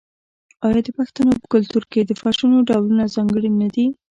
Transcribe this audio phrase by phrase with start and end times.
[0.65, 3.85] آیا د پښتنو په کلتور کې د فرشونو ډولونه ځانګړي نه دي؟